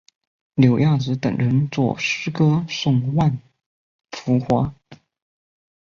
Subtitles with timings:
[0.55, 3.37] 柳亚子等人作诗歌颂万
[4.09, 4.73] 福华。